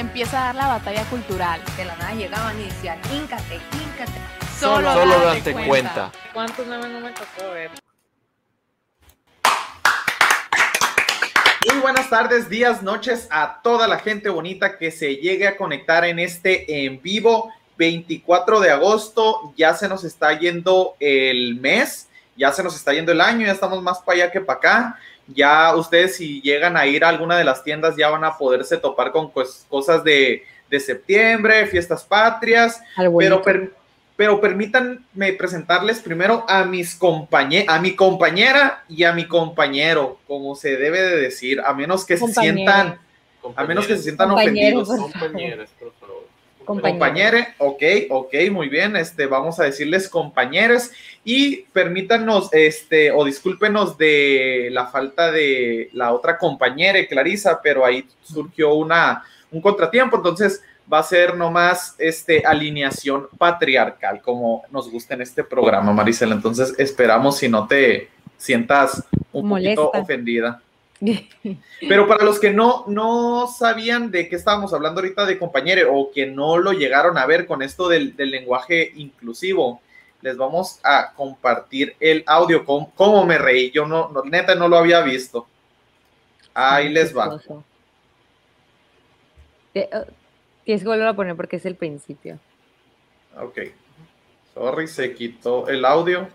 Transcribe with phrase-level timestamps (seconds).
[0.00, 1.60] Empieza a dar la batalla cultural.
[1.76, 4.18] De la nada llegaban y decían, híncate, híncate.
[4.58, 6.10] Solo, Solo date date cuenta.
[6.32, 7.70] ¿Cuántos memes no me tocó ver?
[11.70, 16.06] Muy buenas tardes, días, noches a toda la gente bonita que se llegue a conectar
[16.06, 19.52] en este en vivo 24 de agosto.
[19.58, 23.52] Ya se nos está yendo el mes, ya se nos está yendo el año, ya
[23.52, 24.98] estamos más para allá que para acá.
[25.34, 28.76] Ya ustedes si llegan a ir a alguna de las tiendas ya van a poderse
[28.76, 32.80] topar con pues, cosas de, de septiembre, fiestas patrias,
[33.24, 33.72] pero, per-
[34.16, 40.54] pero permítanme presentarles primero a mis compañe- a mi compañera y a mi compañero, como
[40.54, 42.98] se debe de decir, a menos que se sientan,
[43.56, 44.88] a menos que se sientan ofendidos.
[45.20, 45.99] Compañeros, por favor.
[46.64, 46.98] Compañero.
[46.98, 50.92] Compañere, ok, ok, muy bien, este, vamos a decirles compañeres
[51.24, 58.06] y permítanos, este, o discúlpenos de la falta de la otra compañera, Clarisa, pero ahí
[58.22, 65.14] surgió una, un contratiempo, entonces va a ser nomás, este, alineación patriarcal, como nos gusta
[65.14, 69.82] en este programa, Maricela, entonces esperamos si no te sientas un Molesta.
[69.82, 70.62] poquito ofendida.
[71.80, 76.10] Pero para los que no, no sabían de qué estábamos hablando ahorita de compañero o
[76.12, 79.80] que no lo llegaron a ver con esto del, del lenguaje inclusivo,
[80.20, 82.64] les vamos a compartir el audio.
[82.66, 83.70] ¿Cómo, cómo me reí?
[83.70, 85.46] Yo no, no, neta no lo había visto.
[86.52, 87.40] Ahí les va.
[89.72, 90.04] Te- eh,
[90.64, 92.38] Tienes que volver a poner porque es el principio.
[93.40, 93.58] Ok.
[94.54, 96.28] Sorry, se quitó el audio.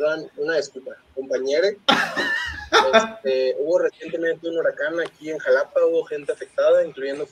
[0.00, 0.92] Perdón, una disculpa.
[1.14, 1.76] Compañere,
[2.94, 7.28] este, hubo recientemente un huracán aquí en Jalapa, hubo gente afectada, incluyendo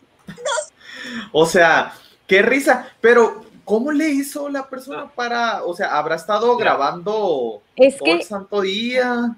[1.32, 1.94] O sea,
[2.26, 2.92] qué risa.
[3.00, 8.12] Pero, ¿cómo le hizo la persona para, o sea, habrá estado grabando Es todo que
[8.12, 9.34] el santo día?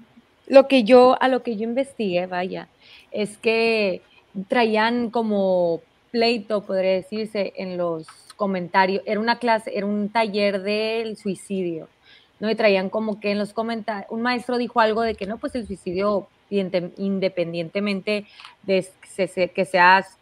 [0.47, 2.67] lo que yo, a lo que yo investigué, vaya,
[3.11, 4.01] es que
[4.49, 5.81] traían como
[6.11, 9.03] pleito, podría decirse, en los comentarios.
[9.05, 11.87] Era una clase, era un taller del suicidio,
[12.41, 12.49] ¿no?
[12.49, 15.55] Y traían como que en los comentarios, un maestro dijo algo de que no, pues
[15.55, 18.25] el suicidio, inde- independientemente
[18.63, 18.85] de
[19.15, 20.17] que se- que seas,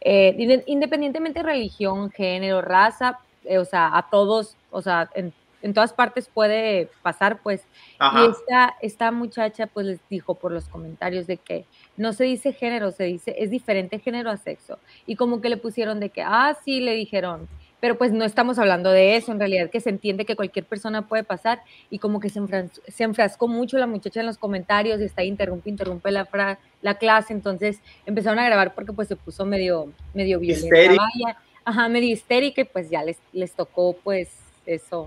[0.00, 5.32] eh, inde- independientemente de religión, género, raza, eh, o sea, a todos, o sea, en,
[5.62, 7.62] en todas partes puede pasar, pues.
[7.98, 8.22] Ajá.
[8.24, 11.64] Y esta, esta muchacha pues les dijo por los comentarios de que
[11.96, 14.78] no se dice género, se dice, es diferente género a sexo.
[15.06, 17.48] Y como que le pusieron de que, ah, sí, le dijeron,
[17.84, 21.06] pero pues no estamos hablando de eso, en realidad que se entiende que cualquier persona
[21.06, 25.02] puede pasar y como que se, enfran- se enfrascó mucho la muchacha en los comentarios
[25.02, 29.08] y está ahí, interrumpe, interrumpe la, fra- la clase, entonces empezaron a grabar porque pues
[29.08, 33.94] se puso medio, medio violenta, vaya, ajá, medio histérica y pues ya les, les tocó
[34.02, 34.30] pues
[34.64, 35.06] eso,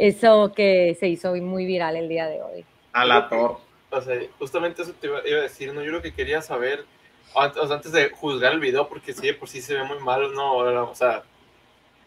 [0.00, 2.64] eso que se hizo muy viral el día de hoy.
[2.92, 3.54] A la torre.
[3.90, 5.80] O sea, justamente eso te iba, iba a decir, ¿no?
[5.84, 6.84] Yo lo que quería saber,
[7.36, 10.00] antes, o sea, antes de juzgar el video, porque sí, por sí se ve muy
[10.00, 10.56] mal, ¿no?
[10.56, 11.22] O sea,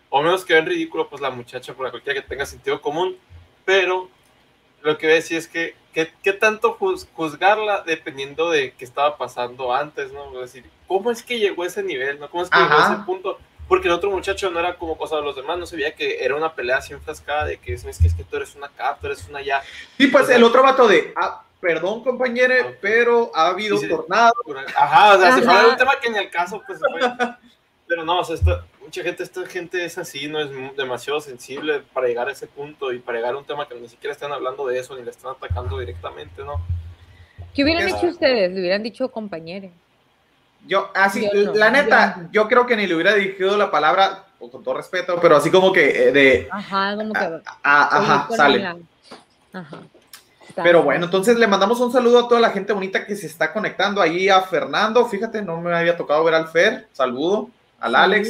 [0.10, 3.18] o menos que ven ridículo, pues la muchacha, por cualquiera que tenga sentido común,
[3.66, 4.10] pero
[4.82, 8.86] lo que voy a decir es que, que- ¿qué tanto juz- juzgarla dependiendo de qué
[8.86, 10.32] estaba pasando antes, ¿no?
[10.44, 12.30] Es decir, ¿cómo es que llegó a ese nivel, ¿no?
[12.30, 12.94] ¿Cómo es que llegó a Ajá.
[12.94, 13.38] ese punto?
[13.68, 16.24] Porque el otro muchacho no era como cosa de los demás, no se veía que
[16.24, 18.98] era una pelea así enfrascada de que es que, es que tú eres una acá,
[19.00, 19.62] tú eres una allá.
[19.98, 22.76] Sí, pues O sea- el otro vato de, ah, perdón compañero, Ok.
[22.82, 23.88] pero ha habido sí.
[23.88, 24.34] tornado.
[24.76, 25.64] Ajá, o sea, se fue Ajá.
[25.66, 27.00] de un tema que ni al caso, pues se fue.
[27.88, 31.84] Pero no, o sea, esta- mucha gente, esta gente es así, no es demasiado sensible
[31.94, 34.32] para llegar a ese punto y para llegar a un tema que ni siquiera están
[34.32, 36.60] hablando de eso, ni le están atacando directamente, ¿no?
[37.54, 38.52] ¿Qué hubieran Es- dicho ustedes?
[38.52, 39.70] Le hubieran dicho compañeros.
[40.66, 44.26] Yo, así, Yo no, la neta, yo creo que ni le hubiera dirigido la palabra,
[44.40, 47.42] o con todo respeto, pero así como que eh, de, Ajá, como que...
[47.64, 48.58] ah, ajá, sale.
[48.60, 48.78] la-
[49.54, 49.78] Ajá.
[50.64, 53.54] Pero bueno, entonces le mandamos un saludo a toda la gente bonita que se está
[53.54, 55.06] conectando ahí a Fernando.
[55.06, 56.88] Fíjate, no me había tocado ver al Fer.
[56.92, 58.30] Saludo al Alex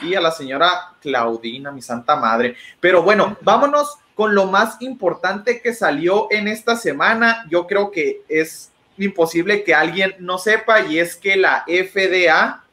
[0.00, 2.56] y a la señora Claudina, mi santa madre.
[2.80, 7.44] Pero bueno, vámonos con lo más importante que salió en esta semana.
[7.50, 12.64] Yo creo que es imposible que alguien no sepa y es que la FDA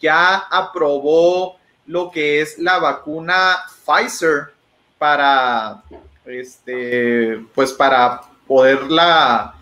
[0.00, 4.54] ya aprobó lo que es la vacuna Pfizer
[4.98, 5.82] para
[6.24, 9.54] este pues para poderla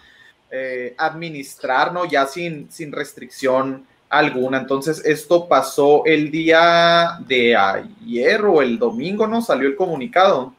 [0.50, 2.04] eh, administrar, ¿no?
[2.04, 4.58] Ya sin, sin restricción alguna.
[4.58, 9.42] Entonces, esto pasó el día de ayer o el domingo, ¿no?
[9.42, 10.54] Salió el comunicado.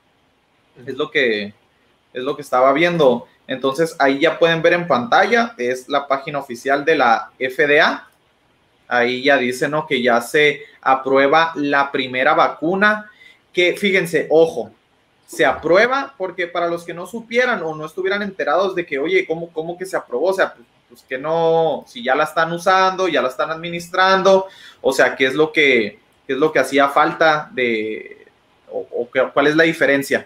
[0.85, 1.53] Es lo que,
[2.13, 3.27] es lo que estaba viendo.
[3.47, 8.07] Entonces, ahí ya pueden ver en pantalla, es la página oficial de la FDA.
[8.87, 9.87] Ahí ya dice, ¿no?
[9.87, 13.09] Que ya se aprueba la primera vacuna.
[13.53, 14.71] Que fíjense, ojo,
[15.25, 19.25] se aprueba porque para los que no supieran o no estuvieran enterados de que, oye,
[19.25, 20.29] ¿cómo, cómo que se aprobó?
[20.29, 20.53] O sea,
[20.89, 24.47] pues, que no, si ya la están usando, ya la están administrando,
[24.81, 28.27] o sea, ¿qué es lo que, es lo que hacía falta de,
[28.71, 30.25] o, o cuál es la diferencia?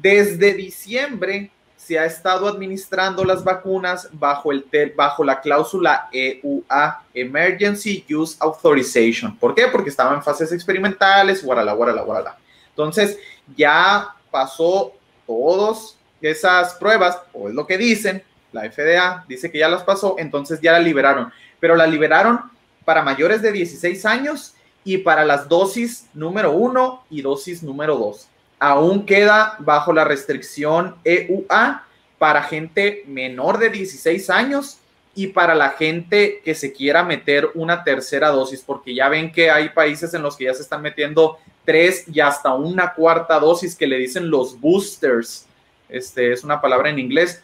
[0.00, 1.50] Desde diciembre
[1.86, 4.64] se ha estado administrando las vacunas bajo, el
[4.96, 9.36] bajo la cláusula EUA, Emergency Use Authorization.
[9.36, 9.68] ¿Por qué?
[9.68, 12.38] Porque estaban en fases experimentales, guarala, guarala, guarala.
[12.70, 13.18] Entonces,
[13.56, 14.94] ya pasó
[15.28, 18.20] todas esas pruebas, o es lo que dicen,
[18.56, 21.30] la FDA dice que ya las pasó, entonces ya la liberaron,
[21.60, 22.40] pero la liberaron
[22.84, 24.54] para mayores de 16 años
[24.84, 28.28] y para las dosis número uno y dosis número dos.
[28.58, 31.84] Aún queda bajo la restricción EUA
[32.18, 34.78] para gente menor de 16 años
[35.14, 39.50] y para la gente que se quiera meter una tercera dosis, porque ya ven que
[39.50, 43.74] hay países en los que ya se están metiendo tres y hasta una cuarta dosis
[43.74, 45.46] que le dicen los boosters.
[45.88, 47.42] Este es una palabra en inglés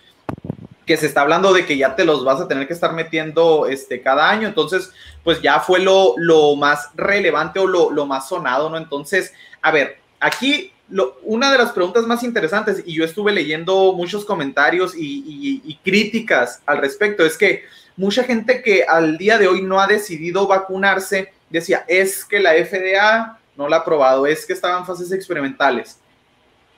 [0.93, 3.67] que se está hablando de que ya te los vas a tener que estar metiendo
[3.67, 4.47] este, cada año.
[4.47, 4.93] Entonces,
[5.25, 8.77] pues ya fue lo, lo más relevante o lo, lo más sonado, ¿no?
[8.77, 13.95] Entonces, a ver, aquí lo- una de las preguntas más interesantes, y yo estuve leyendo
[13.95, 17.65] muchos comentarios y, críticas al respecto, es que
[17.97, 22.53] mucha gente que al día de hoy no ha decidido vacunarse decía, es que la
[22.53, 25.99] FDA no la ha aprobado, es que estaban en fases experimentales.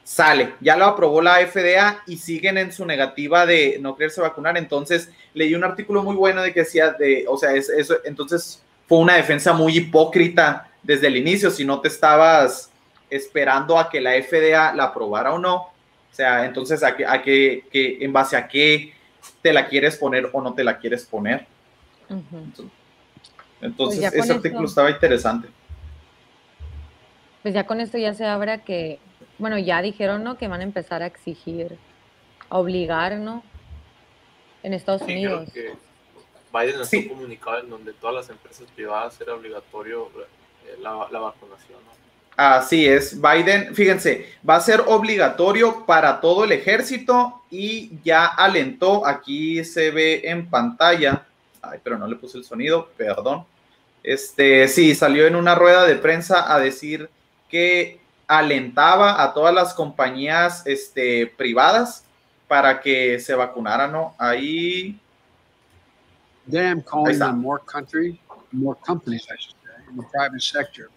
[0.05, 4.57] Sale, ya lo aprobó la FDA y siguen en su negativa de no quererse vacunar.
[4.59, 8.63] Entonces, leí un artículo muy bueno de que decía, de, o sea, es, eso, entonces
[8.87, 12.71] fue una defensa muy hipócrita desde el inicio, si no te estabas
[13.09, 15.55] esperando a que la FDA la aprobara o no.
[15.57, 15.71] O
[16.17, 18.93] sea, entonces, ¿a qué, a qué- qué- en base a qué
[19.41, 21.47] te la quieres poner o no te la quieres poner?
[23.63, 25.49] Entonces, Pues ese artículo esto- estaba interesante.
[27.43, 28.99] Pues ya con esto ya se abre a que,
[29.39, 30.37] bueno, ya dijeron, ¿no?
[30.39, 31.77] Que van a empezar a exigir,
[32.51, 33.43] a obligar, ¿no?
[34.63, 35.53] En Estados Sí, creo Unidos.
[35.53, 35.73] que
[36.53, 36.97] Biden lanzó Sí.
[36.99, 40.09] un comunicado en donde todas las empresas privadas era obligatorio
[40.67, 41.79] eh, la, la vacunación.
[41.85, 41.93] ¿no?
[42.37, 49.07] Así es, Biden, fíjense, va a ser obligatorio para todo el ejército y ya alentó,
[49.07, 51.27] aquí se ve en pantalla,
[51.63, 53.45] ay, pero no le puse el sonido, perdón.
[54.03, 57.09] Este, sí, salió en una rueda de prensa a decir
[57.49, 62.05] que alentaba a todas las compañías este, privadas
[62.49, 64.15] para que se vacunaran, ¿no?
[64.19, 64.99] Ahí,
[66.53, 68.21] I'm calling on more country,
[68.53, 70.91] more companies, I should say, in the private sector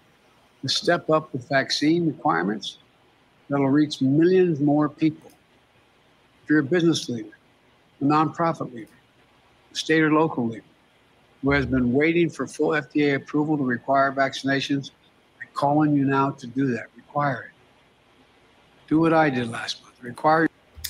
[0.61, 2.79] to step up with vaccine requirements
[3.49, 5.31] that'll reach millions more people.
[6.43, 7.37] If you're a business leader,
[8.01, 8.89] a nonprofit leader,
[9.71, 10.63] a state or local leader
[11.41, 14.91] who has been waiting for full FDA approval to require vaccinations,
[15.41, 16.87] I'm calling you now to do that.
[18.87, 20.49] Do what I did last month.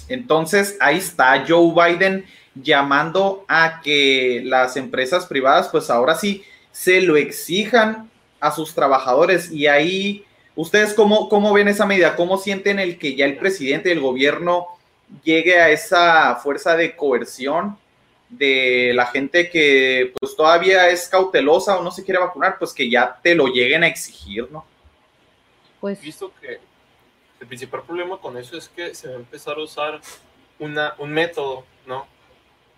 [0.10, 7.02] Entonces, ahí está Joe Biden llamando a que las empresas privadas, pues ahora sí, se
[7.02, 9.52] lo exijan a sus trabajadores.
[9.52, 12.16] Y ahí, ¿ustedes cómo, cómo ven esa medida?
[12.16, 14.68] ¿Cómo sienten el que ya el presidente del gobierno
[15.24, 17.78] llegue a esa fuerza de coerción
[18.30, 22.90] de la gente que pues todavía es cautelosa o no se quiere vacunar, pues que
[22.90, 24.66] ya te lo lleguen a exigir, ¿no?
[25.80, 26.60] Pues Visto que
[27.40, 30.02] el principal problema con eso es que se va a empezar a usar
[30.60, 32.08] una, un método, ¿no?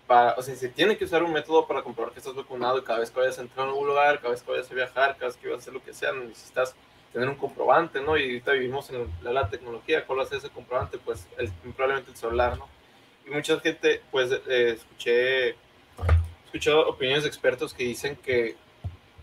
[0.06, 2.82] Para, o sea, se tiene que usar un método para comprobar que estás vacunado y
[2.82, 5.14] cada vez que vayas a entrar a un lugar, cada vez que vayas a viajar,
[5.14, 6.74] cada vez que vayas a hacer lo que sea, necesitas
[7.12, 8.16] tener un comprobante, ¿no?
[8.16, 10.98] Y ahorita vivimos en la, la tecnología, ¿cuál va a ser ese comprobante?
[10.98, 12.68] Pues el- probablemente el celular, ¿no?
[13.26, 15.54] Y mucha gente, pues, eh, escuché,
[16.46, 18.56] escuché opiniones de expertos que dicen que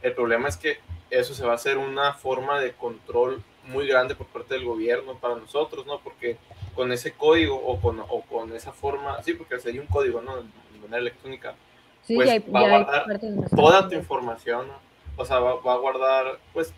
[0.02, 0.80] el problema es que
[1.10, 5.16] eso se va a hacer una forma de control muy grande por parte del gobierno
[5.16, 6.00] para nosotros, ¿no?
[6.00, 6.38] Porque
[6.76, 10.38] con ese código o con, o con esa forma, sí, porque sería un código, ¿no?
[10.38, 11.56] De manera electrónica,
[12.04, 13.20] sí, pues, hay, va a guardar
[13.56, 14.74] toda tu información, ¿no?
[15.18, 16.74] O sea, va, va a guardar, pues,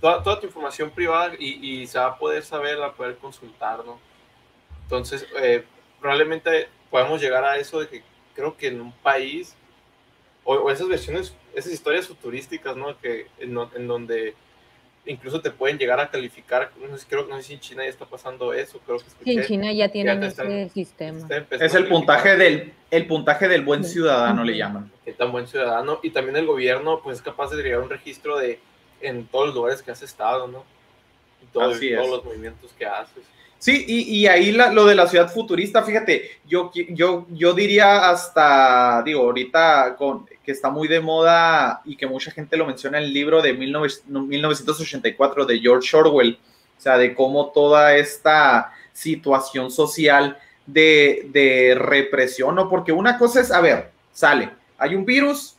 [0.00, 3.16] toda, toda tu información privada y, y se va a poder saber, va a poder
[3.16, 3.98] consultar, ¿no?
[4.82, 5.64] Entonces, eh,
[6.00, 8.02] probablemente podemos llegar a eso de que
[8.34, 9.54] creo que en un país,
[10.48, 12.98] o, o esas versiones, esas historias futurísticas, ¿no?
[12.98, 14.34] Que en, do- en donde
[15.04, 17.88] incluso te pueden llegar a calificar, no sé, creo, no sé si en China ya
[17.90, 19.32] está pasando eso, creo que Sí, escuché.
[19.32, 21.18] en China ya tienen te ese están- sistema.
[21.18, 24.90] está empezando Es a el puntaje del, el puntaje del buen ciudadano, le llaman.
[25.04, 28.36] qué tan buen ciudadano, y también el gobierno pues es capaz de llevar un registro
[28.38, 28.58] de
[29.00, 30.64] en todos los lugares que has estado, ¿no?
[31.42, 32.10] Y todo- Así todos es.
[32.10, 33.24] los movimientos que haces.
[33.58, 38.08] Sí, y, y ahí la- lo de la ciudad futurista, fíjate, yo, yo, yo diría
[38.08, 39.96] hasta, digo, ahorita
[40.44, 43.52] que está muy de moda y que mucha gente lo menciona en el libro de
[43.54, 46.38] 19 1984 de George Orwell,
[46.78, 52.68] o sea, de cómo toda esta situación social de, de represión, ¿no?
[52.68, 55.56] Porque una cosa es, a ver, sale, hay un virus,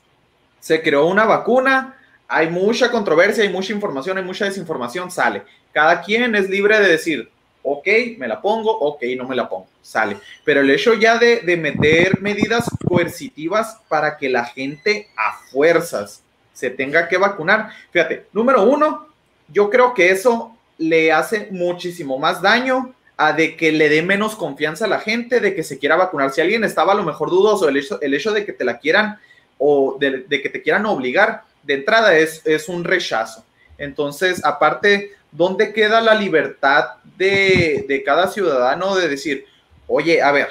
[0.62, 1.98] se creó una vacuna,
[2.30, 5.44] hay mucha controversia, hay mucha información, hay mucha desinformación, sale.
[5.74, 7.30] Cada quien es libre de decir,
[7.64, 7.88] ok,
[8.18, 10.18] me la pongo, ok, no me la pongo, sale.
[10.44, 16.24] Pero el hecho ya de, de meter medidas coercitivas para que la gente a fuerzas
[16.54, 19.08] se tenga que vacunar, fíjate, número uno,
[19.48, 24.36] yo creo que eso le hace muchísimo más daño a de que le dé menos
[24.36, 26.32] confianza a la gente de que se quiera vacunar.
[26.32, 28.80] Si alguien estaba a lo mejor dudoso, el hecho, el hecho de que te la
[28.80, 29.20] quieran
[29.58, 33.44] o de, de que te quieran obligar, de entrada es, es un rechazo.
[33.78, 39.46] Entonces, aparte, ¿dónde queda la libertad de, de cada ciudadano de decir,
[39.88, 40.50] oye, a ver,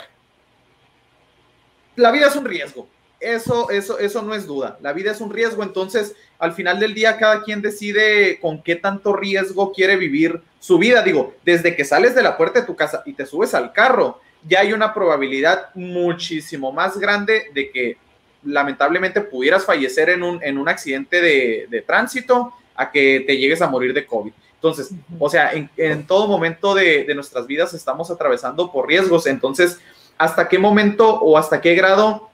[1.97, 2.89] la vida es un riesgo?
[3.21, 4.79] Eso, eso, eso no es duda.
[4.81, 8.77] La vida es un riesgo, entonces al final del día cada quien decide con qué
[8.77, 11.03] tanto riesgo quiere vivir su vida.
[11.03, 14.21] Digo, desde que sales de la puerta de tu casa y te subes al carro,
[14.47, 17.97] ya hay una probabilidad muchísimo más grande de que
[18.45, 23.61] lamentablemente pudieras fallecer en un, en un accidente de, de tránsito a que te llegues
[23.61, 24.33] a morir de COVID.
[24.59, 29.27] Entonces, o sea, en, en todo momento de, de nuestras vidas estamos atravesando por riesgos.
[29.27, 29.79] Entonces,
[30.19, 32.29] ¿hasta qué momento o hasta qué grado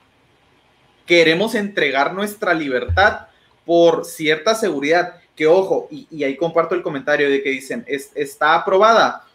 [1.04, 3.26] queremos entregar nuestra libertad
[3.66, 5.16] por cierta seguridad?
[5.36, 9.26] Que ojo, y, y ahí comparto el comentario de que dicen, es, está aprobada,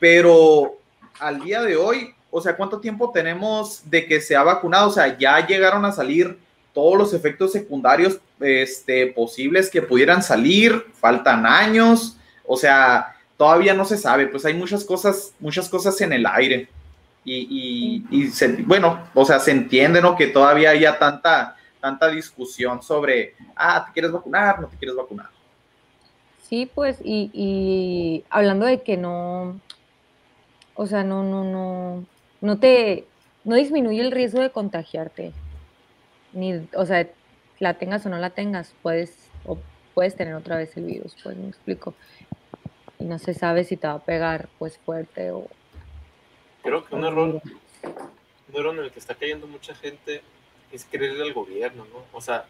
[0.00, 0.78] pero
[1.20, 4.88] al día de hoy, o sea, ¿cuánto tiempo tenemos de que se ha vacunado?
[4.88, 6.38] O sea, ya llegaron a salir
[6.76, 13.86] todos los efectos secundarios este, posibles que pudieran salir, faltan años, o sea, todavía no
[13.86, 16.68] se sabe, pues hay muchas cosas, muchas cosas en el aire.
[17.24, 18.04] Y,
[18.64, 20.16] bueno, o sea, se entiende, ¿no?
[20.16, 24.60] Que todavía haya tanta, tanta discusión sobre, ah, ¿te quieres vacunar?
[24.60, 25.30] ¿No te quieres vacunar?
[26.46, 29.58] Sí, pues, y, y hablando de que no,
[30.74, 32.04] o sea, no, no, no,
[32.42, 33.06] no te,
[33.44, 35.32] no disminuye el riesgo de contagiarte.
[36.36, 37.08] Ni, o sea,
[37.58, 39.58] la tengas o no la tengas, puedes, o
[39.94, 41.94] puedes tener otra vez el virus, pues me explico.
[42.98, 45.48] Y no se sabe si te va a pegar, pues, fuerte o...
[46.62, 47.40] Creo que un error,
[48.48, 50.20] un error en el que está cayendo mucha gente
[50.72, 52.04] es creerle al gobierno, ¿no?
[52.12, 52.44] O sea,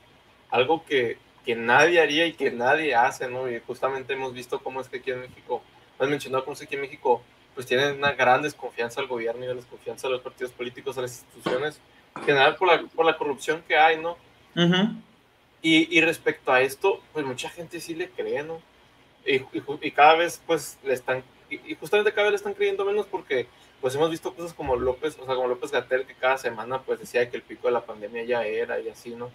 [0.50, 3.48] algo que, que nadie haría y que nadie hace, ¿no?
[3.48, 5.62] Y justamente hemos visto cómo es que aquí en México,
[5.98, 7.22] has mencionado cómo es que aquí en México,
[7.54, 11.02] pues tienen una gran desconfianza al gobierno y una desconfianza a los partidos políticos, a
[11.02, 11.80] las instituciones,
[12.16, 14.12] en general por la, por la corrupción que hay, ¿no?
[14.54, 15.02] Uh -huh.
[15.62, 18.60] y, y, respecto a esto, pues mucha gente sí le cree, ¿no?
[19.26, 22.84] Y, y, y cada vez, pues, le están, y, justamente cada vez le están creyendo
[22.84, 23.46] menos porque,
[23.80, 27.00] pues, hemos visto cosas como López, o sea, como López Gatel, que cada semana, pues,
[27.00, 29.30] decía que el pico de la pandemia ya era y así, ¿no?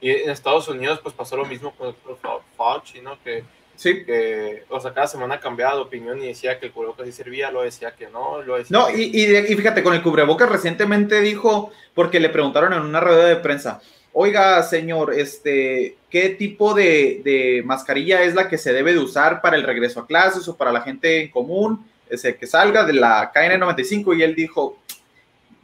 [0.00, 3.18] Y en Estados Unidos, pues, pasó lo mismo con el doctor Fauci, ¿no?
[3.22, 3.44] Que,
[3.76, 4.04] sí.
[4.04, 7.50] que, o sea, cada semana cambiaba de opinión y decía que el cubrebocas sí servía,
[7.50, 9.02] lo decía que no, lo decía No, que...
[9.02, 13.26] y, y, y fíjate, con el cubrebocas recientemente dijo, porque le preguntaron en una rueda
[13.26, 13.80] de prensa,
[14.12, 19.42] oiga, señor, este, ¿qué tipo de, de, mascarilla es la que se debe de usar
[19.42, 21.86] para el regreso a clases o para la gente en común?
[22.08, 24.78] Ese, que salga de la KN95 y él dijo,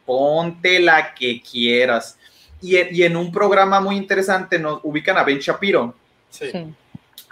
[0.04, 2.18] ponte la que quieras.
[2.60, 5.94] Y, y en un programa muy interesante nos ubican a Ben Shapiro.
[6.28, 6.50] Sí.
[6.50, 6.66] sí.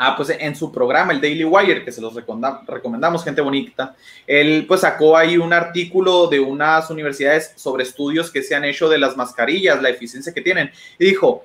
[0.03, 3.95] Ah, pues en su programa, el Daily Wire, que se los recomendamos, gente bonita,
[4.27, 8.89] él pues sacó ahí un artículo de unas universidades sobre estudios que se han hecho
[8.89, 10.71] de las mascarillas, la eficiencia que tienen.
[10.99, 11.45] Y dijo,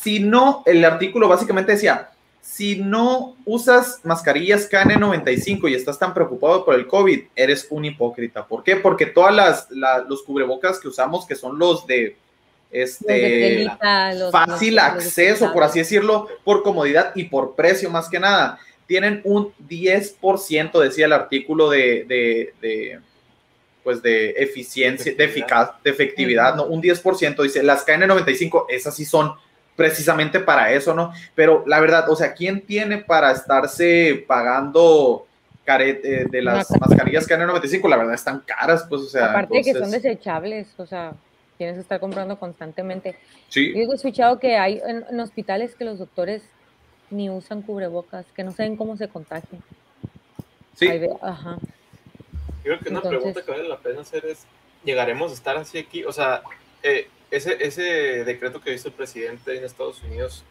[0.00, 6.64] si no, el artículo básicamente decía, si no usas mascarillas KN95 y estás tan preocupado
[6.64, 8.46] por el COVID, eres un hipócrita.
[8.46, 8.76] ¿Por qué?
[8.76, 12.16] Porque todas las, la, los cubrebocas que usamos, que son los de
[12.70, 17.24] este los de telita, los, fácil los, acceso, los por así decirlo, por comodidad y
[17.24, 18.58] por precio más que nada.
[18.86, 23.00] Tienen un 10%, decía el artículo de, de, de
[23.82, 26.64] pues de eficiencia, de eficaz, de efectividad, ¿no?
[26.64, 29.32] Un 10%, dice, las KN95, esas sí son
[29.74, 31.12] precisamente para eso, ¿no?
[31.34, 35.26] Pero la verdad, o sea, ¿quién tiene para estarse pagando
[35.64, 37.88] caret, eh, de las mascarillas KN95?
[37.88, 39.30] La verdad, están caras, pues, o sea.
[39.30, 39.66] Aparte entonces...
[39.66, 41.14] de que son desechables, o sea
[41.60, 43.18] tienes que estar comprando constantemente.
[43.50, 43.74] Sí.
[43.74, 46.42] Yo he escuchado que hay en, en, hospitales que los doctores
[47.10, 49.62] ni usan cubrebocas, que no saben cómo se contagian.
[50.74, 50.88] Sí.
[50.88, 51.58] Ahí ve- Ajá.
[51.60, 54.46] Yo creo que una Entonces- pregunta que vale la pena hacer es,
[54.84, 56.02] ¿llegaremos a estar así aquí?
[56.04, 56.40] O sea,
[56.82, 60.42] eh, ese, ese decreto que hizo el presidente en Estados Unidos,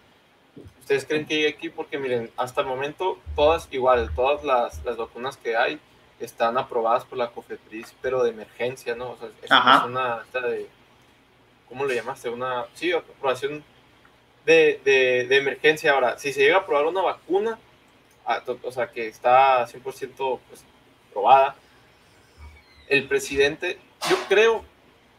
[0.82, 1.70] ¿ustedes creen que llegue aquí?
[1.70, 5.80] Porque miren, hasta el momento todas, igual, todas las, las vacunas que hay
[6.20, 9.12] están aprobadas por la COFEPRIS, pero de emergencia, ¿no?
[9.12, 9.78] O sea, es, Ajá.
[9.80, 10.68] es una, esta de,
[11.70, 12.30] ¿cómo le llamaste?
[12.30, 13.64] Una, sí, aprobación
[14.46, 15.94] de, de, de emergencia.
[15.94, 17.58] Ahora, si se llega a aprobar una vacuna,
[18.26, 20.64] a- to- o sea, que está 100% pues,
[21.14, 21.56] probada,
[22.88, 23.78] el presidente,
[24.10, 24.66] yo creo,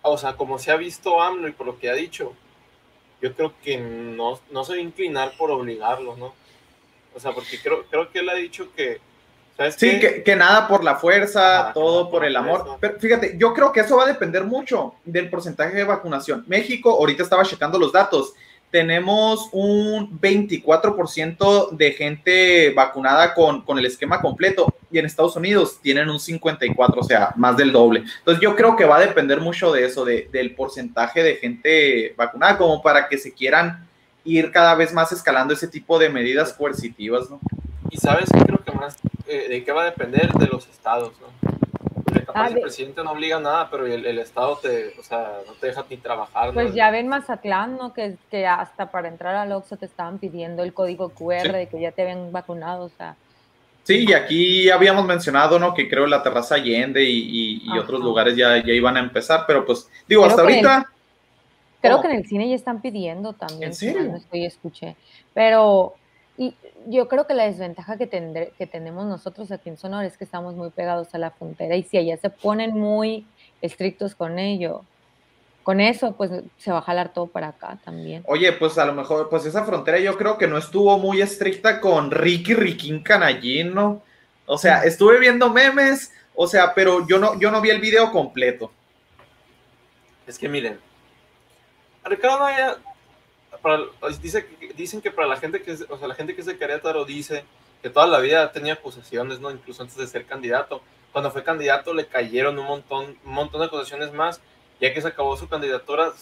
[0.02, 2.34] o sea, como se ha visto AMLO y por lo que ha dicho,
[3.22, 6.34] yo creo que no, no se va a inclinar por obligarlo, ¿no?
[7.14, 9.00] O sea, porque creo, creo que él ha dicho que, ¿sabes
[9.76, 12.60] Sí, que, que nada por la fuerza, todo por por el amor.
[12.60, 12.78] fuerza.
[12.80, 16.44] Pero fíjate, yo creo que eso va a depender mucho del porcentaje de vacunación.
[16.46, 18.32] México, ahorita estaba checando los datos,
[18.70, 25.78] tenemos un 24% de gente vacunada con, con el esquema completo y en Estados Unidos
[25.82, 28.04] tienen un 54, o sea, más del doble.
[28.18, 32.14] Entonces yo creo que va a depender mucho de eso, de- del porcentaje de gente
[32.16, 33.86] vacunada, como para que se quieran
[34.24, 37.40] ir cada vez más escalando ese tipo de medidas coercitivas, ¿no?
[37.90, 41.26] Y sabes creo que más, eh, de qué va a depender de los estados, ¿no?
[42.04, 45.02] Porque capaz Ah, el de- presidente no obliga nada, pero el, el estado te, o
[45.02, 46.48] sea, no te deja ni trabajar.
[46.48, 46.54] ¿no?
[46.54, 47.92] Pues ya ven Mazatlán, ¿no?
[47.92, 51.48] Que, que hasta para entrar al Oxxo te estaban pidiendo el código QR Sí.
[51.52, 53.16] de que ya te habían vacunado, o sea.
[53.82, 55.74] Sí, y aquí habíamos mencionado, ¿no?
[55.74, 59.44] Que creo la terraza Allende y, y- y otros lugares ya, ya iban a empezar,
[59.46, 60.92] pero pues, digo, Creo hasta que en el- ahorita.
[61.80, 62.02] Creo ¿Cómo?
[62.02, 63.64] que en el cine ya están pidiendo también.
[63.70, 64.02] ¿En serio?
[64.02, 64.96] No estoy, escuché.
[65.32, 65.94] Pero
[66.40, 66.54] y
[66.86, 70.24] yo creo que la desventaja que, tendré, que tenemos nosotros aquí en Sonora es que
[70.24, 73.26] estamos muy pegados a la frontera y si allá se ponen muy
[73.60, 74.82] estrictos con ello,
[75.64, 78.22] con eso, pues se va a jalar todo para acá también.
[78.26, 81.78] Oye, pues a lo mejor, pues esa frontera yo creo que no estuvo muy estricta
[81.78, 84.00] con Ricky Riquín Canallín, ¿no?
[84.46, 88.10] O sea, estuve viendo memes, o sea, pero yo no, yo no vi el video
[88.10, 88.72] completo.
[90.26, 90.80] Es que miren,
[92.02, 92.78] Ricardo Anaya,
[93.62, 93.84] para-
[94.22, 94.46] dice,
[94.76, 97.04] dicen que para la gente que es, o sea, la gente que es de Querétaro
[97.04, 97.44] dice
[97.82, 99.50] que toda la vida tenía acusaciones, ¿no?
[99.50, 100.82] Incluso antes de ser candidato.
[101.12, 104.40] Cuando fue candidato le cayeron un montón, un montón de acusaciones más.
[104.80, 106.12] Ya que se acabó su candidatura,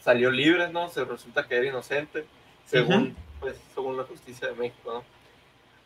[0.00, 0.88] salió libre, ¿no?
[0.88, 2.24] Se resulta que era inocente,
[2.66, 5.04] según, pues, según la justicia de México, ¿no?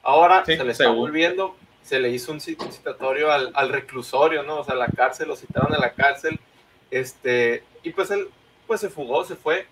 [0.03, 0.99] Ahora Sí, se le está según.
[0.99, 4.61] volviendo, se le hizo un citatorio al, al reclusorio, ¿no?
[4.61, 6.39] O sea, a la cárcel, lo citaron a la cárcel,
[6.91, 8.29] este, y pues él,
[8.67, 9.67] pues se fugó, se fue,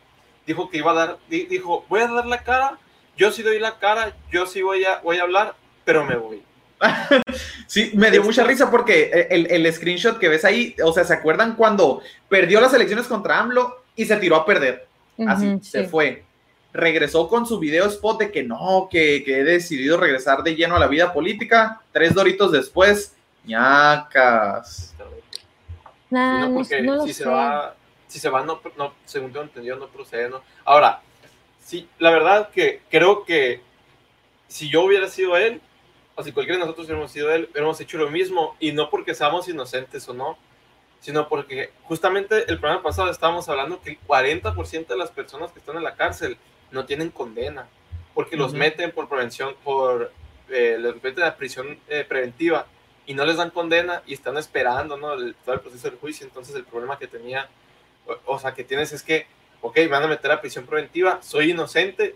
[0.49, 2.77] dijo que iba a dar, di- dijo, voy a dar la cara,
[3.17, 6.43] yo sí doy la cara, yo sí voy a, voy a hablar, pero me voy.
[7.67, 11.13] Sí, me dio mucha risa porque el, el screenshot que ves ahí, o sea, ¿se
[11.13, 14.87] acuerdan cuando perdió las elecciones contra AMLO y se tiró a perder?
[15.27, 15.89] Así se sí.
[15.91, 16.25] fue.
[16.73, 20.77] Regresó con su video spot de que no, que, que he decidido regresar de lleno
[20.77, 21.83] a la vida política.
[21.93, 24.95] Tres doritos después, ñacas.
[26.09, 27.25] Nah, no, no, porque no lo si sé.
[27.25, 27.75] se va,
[28.09, 30.43] si se va, no, no, según tengo entendido, no procede, ¿no?
[30.65, 31.03] Ahora,
[31.65, 33.61] sí, la verdad que creo que
[34.49, 35.61] si yo hubiera sido él,
[36.17, 39.15] o si cualquiera de nosotros hubiéramos sido él, hubiéramos hecho lo mismo, y no porque
[39.15, 40.37] seamos inocentes o no,
[41.01, 45.61] sino porque justamente el programa pasado estábamos hablando que el 40% de las personas que
[45.61, 46.37] están en la cárcel
[46.73, 47.69] no tienen condena,
[48.15, 48.59] porque los Ujú.
[48.59, 50.13] meten por prevención, por,
[50.49, 52.67] eh, meten a prisión eh, preventiva,
[53.09, 55.15] y no les dan condena y están esperando ¿no?
[55.15, 56.27] el, todo el proceso del juicio.
[56.27, 57.49] Entonces el problema que tenía,
[58.09, 59.27] o, o sea, que tienes es que,
[59.61, 62.15] ok, me van a meter a prisión preventiva, soy inocente,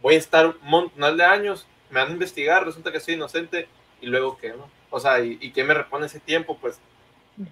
[0.00, 3.68] voy a estar un montón de años, me van a investigar, resulta que soy inocente
[4.00, 4.68] y luego qué, ¿no?
[4.90, 6.58] O sea, ¿y, y quién me repone ese tiempo?
[6.60, 6.78] Pues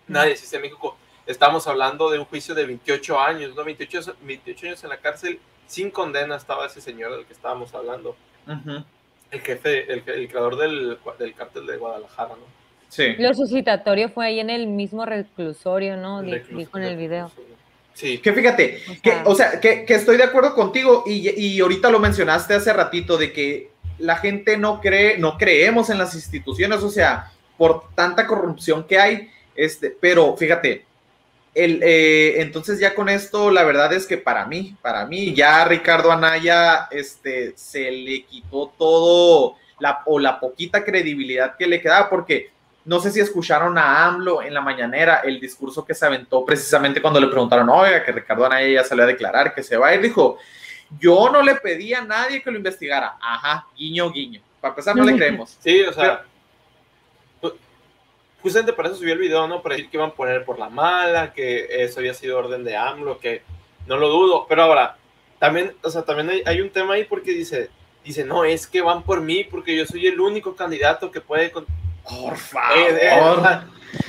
[0.09, 3.65] nadie, si en México estamos hablando de un juicio de 28 años, ¿no?
[3.65, 8.17] 28, 28 años en la cárcel, sin condena estaba ese señor del que estábamos hablando,
[8.47, 8.85] Ujú.
[9.31, 12.61] el jefe, el, el creador del, del cártel de Guadalajara, ¿no?
[12.89, 13.15] Sí.
[13.19, 16.23] Lo suscitatorio fue ahí en el mismo reclusorio, ¿no?
[16.23, 17.31] Dijo en el video.
[18.01, 18.19] Sí.
[18.19, 21.61] Que fíjate, O que, sea- o sea, que, que estoy de acuerdo contigo y, y
[21.61, 26.15] ahorita lo mencionaste hace ratito de que la gente no cree, no creemos en las
[26.15, 30.87] instituciones, o sea, por tanta corrupción que hay, este, pero fíjate,
[31.55, 35.65] el, eh, entonces ya con esto, la verdad es que para mí, para mí, ya
[35.67, 42.09] Ricardo Anaya, este, se le quitó todo, la, o la poquita credibilidad que le quedaba,
[42.09, 42.51] porque
[42.91, 47.01] no sé si escucharon a AMLO en la mañanera el discurso que se aventó precisamente
[47.01, 49.95] cuando le preguntaron, oiga, que Ricardo Anaya ya salió a declarar que se va a
[49.95, 50.39] ir, dijo,
[50.99, 53.17] yo no le pedí a nadie que lo investigara.
[53.21, 54.41] Ajá, guiño, guiño.
[54.61, 55.57] Para empezar, no le creemos.
[55.61, 56.25] Sí, o sea,
[57.41, 57.55] ju-
[58.43, 59.63] justamente para eso subió el video, ¿no?
[59.63, 62.77] Para decir que iban a poner por la mala, que eso había sido orden de
[62.77, 63.43] AMLO, que
[63.87, 64.47] no lo dudo.
[64.49, 64.97] Pero ahora,
[65.39, 67.71] también, o sea, también hay, hay un tema ahí porque dice,
[68.05, 71.53] dice, no, es que van por mí porque yo soy el único candidato que puede...
[72.11, 72.21] con-".
[72.25, 72.99] Por Eh, favor.
[73.01, 73.61] eh,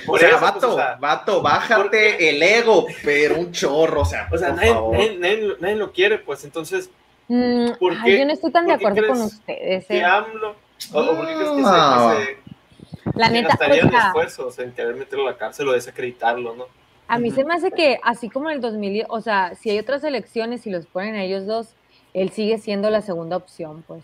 [0.03, 4.01] o por sea, eso, pues, vato, o sea, vato, bájate el ego, pero un chorro,
[4.01, 4.93] o sea, o sea, por nadie, favor.
[4.97, 6.89] nadie- nadie- nadie lo quiere, pues entonces,
[7.33, 9.85] Mm, ¿Por ay, qué- yo no estoy tan de por acuerdo con ustedes.
[9.85, 10.03] que eh.
[10.03, 10.55] AMLO,
[10.93, 12.15] o, o por qué crees que se, Ah.
[12.17, 15.71] que se- La neta, o gastarían sea, esfuerzos en querer meterlo a la cárcel o
[15.71, 16.65] desacreditarlo, ¿no?
[17.07, 19.79] A mí se me hace que, así como en el 2000, o sea, si hay
[19.79, 21.69] otras elecciones y los ponen a ellos dos,
[22.13, 24.03] él sigue siendo la segunda opción, pues.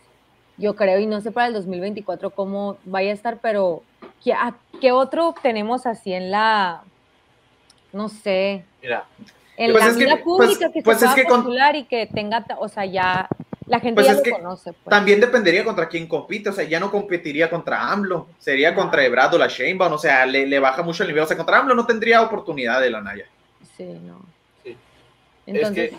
[0.57, 3.83] Yo creo, y no sé para el 2024 cómo vaya a estar, pero
[4.23, 6.81] ¿qué, a- qué otro tenemos así en la,
[7.93, 9.05] no sé, Mira,
[9.55, 11.75] en Pues la es que- vida pues- pública que pues se es pueda que con-
[11.75, 13.27] y que tenga, o sea, ya,
[13.67, 14.89] la gente Pues ya lo que conoce, pues.
[14.89, 19.33] También dependería contra quién compite, o sea, ya no competiría contra AMLO, sería contra Ebrard
[19.35, 21.75] o la Sheinbaum, o sea, le, le baja mucho el nivel, o sea, contra AMLO
[21.75, 23.25] no tendría oportunidad de la Naya.
[23.75, 24.21] Sí, no.
[24.63, 24.75] Sí.
[25.45, 25.97] Entonces, es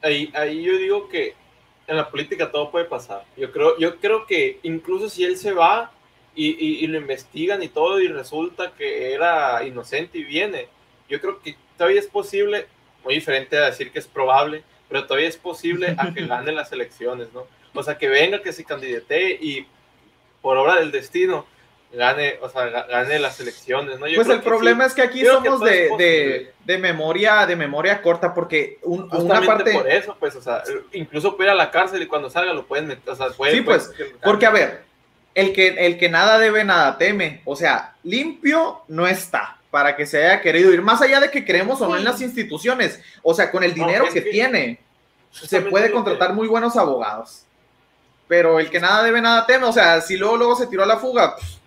[0.00, 1.34] que ahí, ahí yo digo que
[1.90, 3.24] en la política todo puede pasar.
[3.36, 5.90] Yo creo, yo creo que incluso si él se va
[6.34, 10.68] y, y- y lo investigan y todo y resulta que era inocente y viene,
[11.08, 12.66] yo creo que todavía es posible,
[13.04, 16.70] muy diferente a decir que es probable, pero todavía es posible a que gane las
[16.72, 17.46] elecciones, ¿no?
[17.74, 19.66] O sea, que venga, que se candidate y
[20.42, 21.46] por obra del destino
[21.92, 24.06] gane, o sea, ga- gane las elecciones, ¿no?
[24.06, 24.88] Yo Pues el problema sí.
[24.88, 29.40] es que aquí Creo somos de, de, de memoria, de memoria corta, porque un- una
[29.42, 29.72] parte...
[29.72, 32.66] por eso, pues, o sea, incluso puede ir a la cárcel y cuando salga lo
[32.66, 33.90] pueden meter, o sea, puede, Sí, pues,
[34.22, 34.82] Porque, a ver,
[35.34, 37.42] el que, el que nada debe, nada teme.
[37.44, 40.82] O sea, limpio no está para que se haya querido ir.
[40.82, 43.00] Más allá de que creemos o no en las instituciones.
[43.22, 44.80] O sea, con el dinero que, que- tiene,
[45.30, 47.44] se puede contratar muy buenos abogados.
[48.26, 49.66] Pero el que nada debe, nada teme.
[49.66, 51.59] O sea, si luego, luego se tiró a la fuga, pues,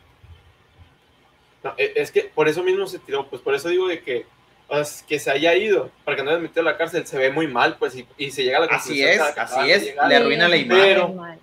[1.64, 4.26] No, e- es que por eso mismo se tiró, pues por eso digo de que,
[4.68, 7.18] o sea, que se haya ido, para que no haya metido a la cárcel, se
[7.18, 9.84] ve muy mal, pues, y, y se llega a la así conclusión es, así es.
[9.84, 10.10] llegar.
[10.10, 10.84] Le arruina la imagen.
[10.84, 11.38] Pero-.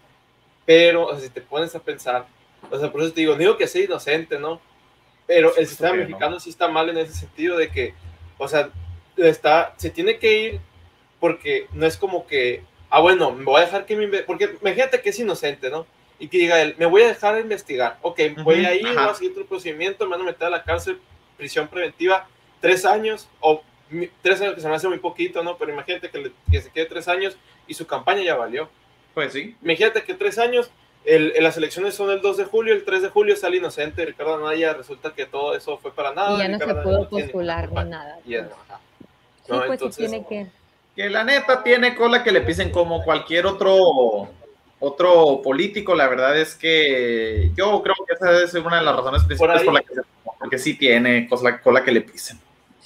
[0.67, 2.27] Pero, o sea, si te pones a pensar,
[2.71, 4.61] o sea, por eso te digo, no digo que sea inocente, ¿no?
[5.27, 6.05] Pero el sistema que no.
[6.05, 7.95] mexicano sí está mal en ese sentido de que,
[8.39, 8.71] o sea,
[9.17, 10.61] está, se tiene que ir
[11.19, 15.01] porque no es como que, ah, bueno, me voy a dejar que me porque imagínate
[15.01, 15.87] que es inocente, ¿no?
[16.21, 19.01] Y que diga él, me voy a dejar investigar, ok, voy a ir, ajá.
[19.05, 21.01] voy a seguir otro procedimiento, me van a meter a la cárcel,
[21.37, 22.29] prisión preventiva,
[22.61, 25.57] tres años, o mi- tres años que se me hace muy poquito, ¿no?
[25.57, 28.69] Pero imagínate que, le- que se quede tres años y su campaña ya valió.
[29.15, 29.57] Pues sí.
[29.63, 30.71] Imagínate que tres años,
[31.07, 34.05] el, el- las elecciones son el 2 de julio, el 3 de julio sale inocente
[34.05, 36.37] Ricardo Anaya, resulta que todo eso fue para nada.
[36.37, 38.19] y ya no se pudo postular ni nada.
[38.27, 38.53] Y ya, pues.
[38.69, 38.81] ajá.
[39.47, 40.47] Sí, No, pues entonces- tiene que.
[40.95, 44.29] Que la neta tiene cola que le pisen como cualquier otro
[44.81, 48.97] otro político, la verdad es que yo creo que esa debe ser una de las
[48.97, 50.01] razones principales ahí- por, la que se
[50.39, 52.39] porque sí tiene cola, cola que le pisen.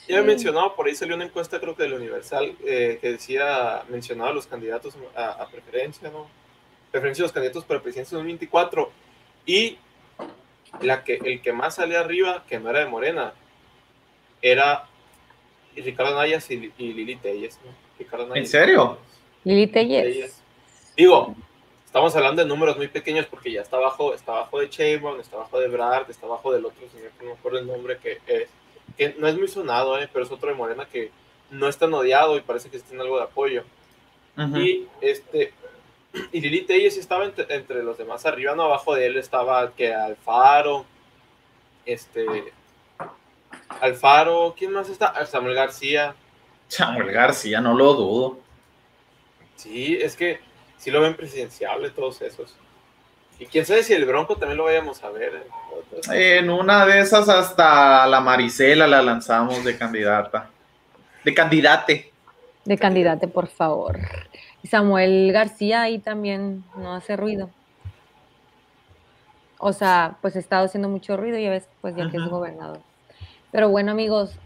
[0.09, 3.85] Ya he mencionado, por ahí salió una encuesta, creo que del Universal, eh, que decía,
[3.89, 6.27] mencionaba a los candidatos a, a preferencia, ¿no?
[6.91, 8.91] Preferencia de los candidatos para presidencia en 2024.
[9.47, 9.79] Y
[10.83, 13.33] la que, el que más salía arriba, que no era de Morena,
[14.43, 14.85] era
[15.77, 17.71] Ricardo Nayas y, y Lili Telles, ¿no?
[17.99, 18.99] Ricardo Anaya ¿En serio?
[19.45, 19.67] Lili.
[19.69, 20.43] Telles.
[20.97, 21.35] Digo,
[21.95, 25.37] estamos hablando de números muy pequeños porque ya está abajo, está abajo de Sheinbaum, está
[25.37, 28.19] abajo de Brad, está abajo del otro señor que no me acuerdo el nombre que
[28.27, 28.49] es,
[28.99, 30.09] que no es muy sonado, ¿eh?
[30.13, 31.13] pero es otro de Morena que
[31.53, 33.63] no es tan odiado y parece que tiene algo de apoyo.
[34.57, 35.53] Y este
[36.33, 39.95] y Lili sí estaba entre, entre los demás arriba, no abajo de él estaba que
[39.95, 40.85] Alfaro,
[41.87, 42.27] este
[43.81, 45.13] Alfaro, ¿quién más está?
[45.15, 46.17] Ah, Samuel García.
[46.67, 48.39] Samuel García, no lo dudo.
[49.55, 50.41] Sí, es que
[50.85, 52.55] sí lo ven presidenciable todos esos.
[53.39, 55.47] Y quién sabe si el Bronco también lo vayamos a ver.
[56.13, 56.37] ¿eh?
[56.39, 60.51] En una de esas hasta la Marisela la lanzamos de candidata.
[61.25, 62.13] De candidate.
[62.67, 63.99] De candidate, por favor.
[64.63, 67.49] Y Samuel García ahí también no hace ruido.
[69.59, 72.81] O sea, pues ha estado haciendo mucho ruido, ya ves, pues ya que es gobernador.
[73.51, 74.39] Pero bueno, amigos,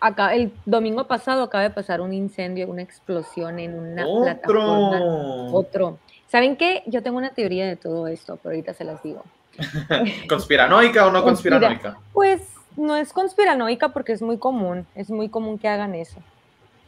[0.00, 5.50] acá el domingo pasado acaba de pasar un incendio, una explosión en una plataforma.
[5.52, 5.98] Otro.
[6.28, 6.82] ¿Saben qué?
[6.86, 9.22] Yo tengo una teoría de todo esto, pero ahorita se las digo.
[10.28, 11.98] ¿Conspiranoica o no Conspira- conspiranoica?
[12.12, 12.42] Pues
[12.76, 16.18] no es conspiranoica porque es muy común, es muy común que hagan eso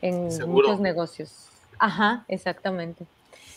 [0.03, 0.69] en Seguro.
[0.69, 1.49] muchos negocios.
[1.79, 3.05] Ajá, exactamente.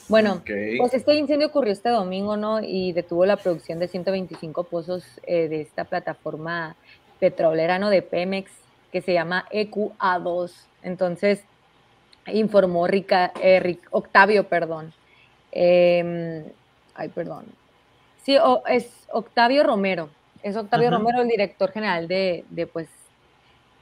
[0.07, 0.41] Bueno,
[0.77, 2.59] pues este incendio ocurrió este domingo, ¿no?
[2.61, 6.75] Y detuvo la producción de 125 pozos eh, de esta plataforma
[7.19, 7.89] petrolera, ¿no?
[7.89, 8.51] De Pemex,
[8.91, 10.51] que se llama EQA2.
[10.83, 11.43] Entonces,
[12.27, 14.93] informó Rica- eh, Octavio, perdón.
[15.51, 16.43] Em,
[16.95, 17.45] ay, perdón.
[18.23, 20.09] Sí, o- es Octavio Romero.
[20.43, 20.97] Es Octavio Ajá.
[20.97, 22.89] Romero el director general de, de, pues,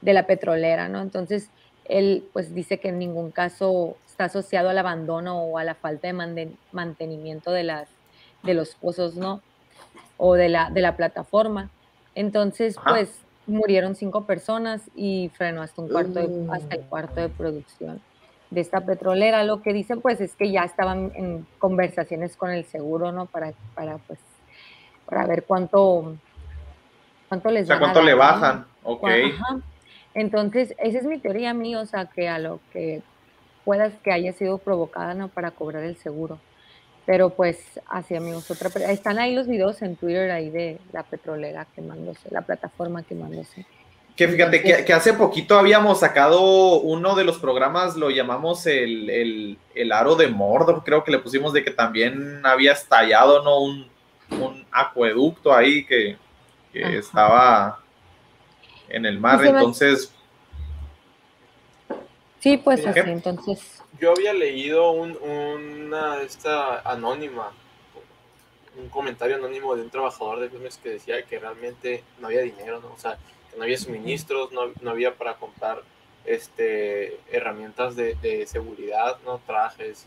[0.01, 1.01] de la petrolera, ¿no?
[1.01, 1.49] Entonces,
[1.85, 6.07] él pues dice que en ningún caso está asociado al abandono o a la falta
[6.07, 7.89] de mantenimiento de, las,
[8.43, 9.41] de los pozos, ¿no?
[10.17, 11.69] O de la, de la plataforma.
[12.15, 12.91] Entonces, Ajá.
[12.91, 13.09] pues
[13.49, 16.51] murieron cinco personas y frenó hasta un cuarto de- Mm.
[16.51, 18.01] hasta el cuarto de producción
[18.49, 19.43] de esta petrolera.
[19.43, 23.25] Lo que dicen pues es que ya estaban en conversaciones con el seguro, ¿no?
[23.25, 24.19] Para, para pues,
[25.05, 26.15] para ver cuánto,
[27.27, 28.23] cuánto les O sea, ¿cuánto le dar, ¿no?
[28.23, 28.65] bajan?
[28.83, 29.07] Ok.
[29.07, 29.59] Ajá.
[30.13, 33.01] Entonces, esa es mi teoría mía, o sea, que a lo que
[33.65, 35.27] puedas que haya sido provocada, ¿no?
[35.27, 36.39] Para cobrar el seguro.
[37.09, 41.65] Pero pues, así amigos, otra, están ahí los videos en Twitter ahí de la petrolera
[41.73, 43.65] quemándose, la plataforma quemándose.
[44.15, 49.09] Que fíjate que, que hace poquito habíamos sacado uno de los programas, lo llamamos el,
[49.09, 53.59] el, el aro de Mordor, creo que le pusimos de que también había estallado, ¿no?
[53.59, 53.87] Un,
[54.39, 56.15] un acueducto ahí que,
[56.71, 57.79] que estaba
[58.87, 60.13] en el mar, me- entonces,
[62.39, 67.51] Sí, pues así, entonces, Yo había leído un, una esta anónima,
[68.77, 72.79] un comentario anónimo de un trabajador de Pemex que decía que realmente no había dinero,
[72.79, 72.93] ¿no?
[72.93, 73.17] O sea,
[73.49, 75.81] que no había suministros, no, no había para comprar
[76.25, 79.39] este herramientas de, de seguridad, ¿no?
[79.39, 80.05] Trajes,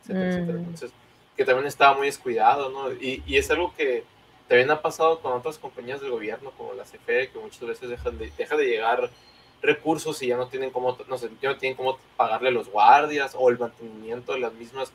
[0.00, 0.58] etcétera, etcétera.
[0.58, 0.60] Mm.
[0.60, 0.90] Entonces,
[1.36, 2.92] que también estaba muy descuidado, ¿no?
[2.92, 4.04] Y, y es algo que
[4.48, 8.18] también ha pasado con otras compañías del gobierno, como la CFE, que muchas veces dejan
[8.18, 9.10] de, deja de llegar
[9.62, 13.34] recursos y ya no tienen cómo, no sé, ya no tienen cómo pagarle los guardias
[13.36, 14.92] o el mantenimiento de las mismas,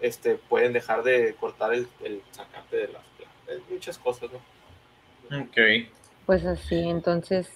[0.00, 5.38] este, pueden dejar de cortar el, el sacate de las plantas, muchas cosas, ¿no?
[5.40, 5.56] ok.
[6.26, 7.48] pues así, entonces,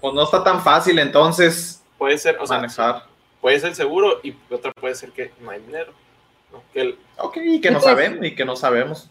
[0.00, 3.04] Pues no está tan fácil entonces Puede ser, o sea, manejar.
[3.40, 5.92] puede ser seguro y otra puede ser que no hay dinero,
[6.52, 6.62] ¿no?
[6.72, 9.08] Que el- Ok, y que no pues- sabemos, y que no sabemos.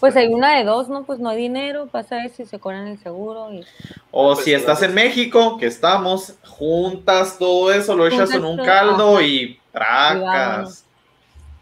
[0.00, 1.04] Pues hay una de dos, ¿no?
[1.04, 3.64] Pues no hay dinero, pasa eso y se cobran el seguro y
[4.10, 4.94] O Pues, si estás en.
[4.94, 10.84] México, que estamos, juntas todo eso, lo echas en un caldo y tracas.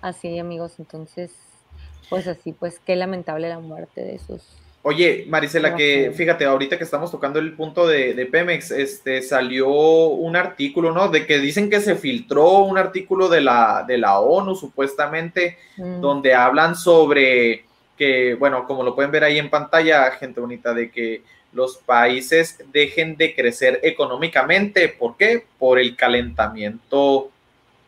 [0.01, 1.33] así, amigos, entonces,
[2.09, 4.43] pues así, pues qué lamentable la muerte de esos.
[4.83, 9.69] Oye, Marisela, que fíjate, ahorita que estamos tocando el punto de, de Pemex, este salió
[9.69, 11.09] un artículo, ¿no?
[11.09, 16.01] De que dicen que se filtró un artículo de la, de la ONU, supuestamente, Mm,
[16.01, 17.66] donde hablan sobre
[17.97, 22.59] que, bueno, como lo pueden ver ahí en pantalla, gente bonita, de que los países
[22.73, 24.89] dejen de crecer económicamente.
[24.89, 25.45] ¿Por qué?
[25.59, 27.31] Por el calentamiento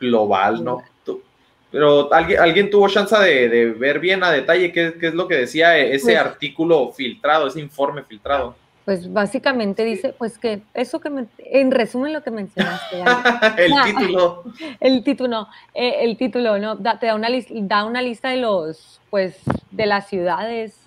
[0.01, 0.83] global, ¿no?
[1.05, 1.23] Tú-
[1.71, 5.29] Pero alguien, alguien tuvo chance de, de ver bien a detalle qué, qué es lo
[5.29, 8.57] que decía ese Pues- artículo filtrado, ese informe filtrado.
[8.89, 12.97] Pues básicamente dice, pues que eso que, me- en resumen lo que mencionaste,
[13.59, 13.85] el Ah.
[13.85, 14.45] título.
[14.81, 16.75] el título, eh, el título, ¿no?
[16.75, 20.81] Da- te da una, da una lista de los, pues, de las ciudades,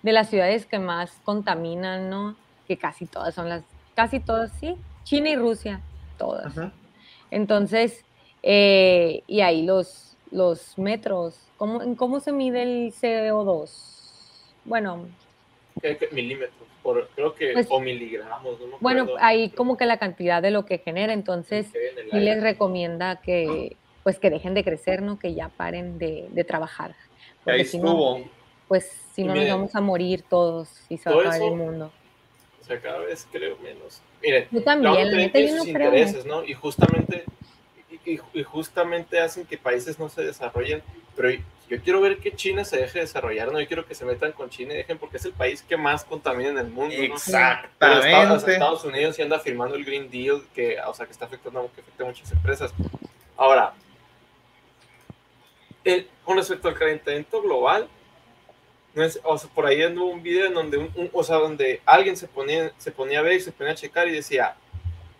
[0.00, 2.34] de las ciudades que más contaminan, ¿no?
[2.66, 3.62] Que casi todas son las,
[3.94, 5.82] casi todas, sí, China y Rusia,
[6.16, 6.46] todas.
[6.56, 6.72] Ajá.
[7.30, 8.06] Entonces,
[8.42, 13.68] eh, y ahí los, los metros, ¿cómo, en ¿cómo se mide el CO2?
[14.64, 15.08] Bueno,
[16.10, 20.52] milímetros, por, creo que, Pues, o miligramos, no bueno, ahí como que la cantidad de
[20.52, 22.20] lo que genera, entonces aire.
[22.20, 25.18] les recomienda que pues que dejen de crecer, ¿no?
[25.18, 26.94] Que ya paren de, de trabajar.
[27.46, 28.18] Ahí si no,
[28.68, 31.48] pues si Y no nos vamos a morir todos y se va a acabar eso-
[31.50, 31.90] el mundo.
[32.60, 34.00] O sea, cada vez creo menos.
[34.22, 35.88] Miren, Yo también, la neta, yo creo.
[35.94, 36.44] intereses, ¿no?
[36.44, 37.24] Y justamente,
[38.04, 40.82] y, y- y justamente hacen que países no se desarrollen,
[41.16, 41.30] pero
[41.68, 43.60] yo quiero ver que China se deje desarrollar, ¿no?
[43.60, 46.04] Yo quiero que se metan con China y dejen, porque es el país que más
[46.04, 47.00] contamina en el mundo, ¿no?
[47.00, 48.52] Pero Estados, sea, Exactamente.
[48.52, 51.80] Estados Unidos sí anda firmando el Green Deal, que, o sea, que está afectando, que
[51.80, 52.72] afecta a muchas empresas.
[53.36, 53.72] Ahora,
[55.84, 57.88] el- con respecto al calentamiento global,
[58.94, 61.36] no es, o sea, por ahí anduvo un video en donde, un- un- o sea,
[61.36, 64.54] donde alguien se ponía, se ponía a ver, se ponía a checar y decía,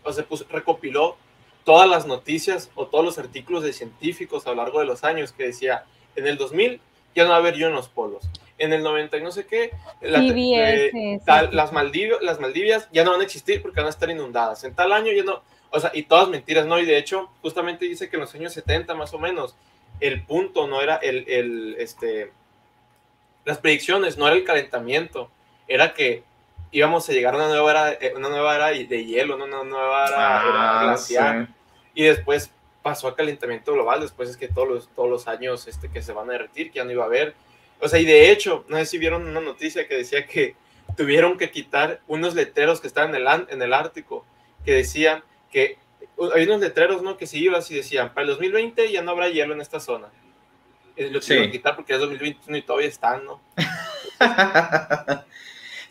[0.02, 1.16] o se puso, recopiló
[1.64, 5.32] todas las noticias o todos los artículos de científicos a lo largo de los años
[5.32, 5.84] que decía,
[6.16, 6.80] en el 2000
[7.14, 8.24] ya no va a haber yo en los polos,
[8.58, 11.76] en el 90 y no sé qué, la- CBS, eh, sí, tal- sí, las, sí.
[11.76, 14.92] Maldiv- las Maldivias ya no van a existir porque van a estar inundadas, en tal
[14.92, 16.78] año ya no, o sea, y todas mentiras, ¿no?
[16.78, 19.56] Y de hecho, justamente dice que en los años 70 más o menos,
[20.00, 22.30] el punto no era el, el, este,
[23.44, 25.30] las predicciones, no era el calentamiento,
[25.68, 26.22] era que
[26.72, 29.44] íbamos a llegar a una nueva era, eh, una nueva era de hielo, ¿no?
[29.44, 31.52] una nueva era, era Ah, glaciar, sí.
[31.94, 32.50] y después
[32.84, 36.12] pasó a calentamiento global, después es que todos los, todos los años este, que se
[36.12, 37.34] van a derretir, que ya no iba a haber,
[37.80, 40.54] o sea, y de hecho, no sé si vieron una noticia que decía que
[40.96, 44.24] tuvieron que quitar unos letreros que estaban en el, en el Ártico,
[44.64, 45.78] que decían que
[46.34, 47.16] hay unos letreros, ¿no?
[47.16, 50.08] Que si ibas y decían, para el 2020 ya no habrá hielo en esta zona.
[50.96, 51.34] Y lo Sí.
[51.36, 53.40] que quitar porque es 2021 y todavía están, ¿no?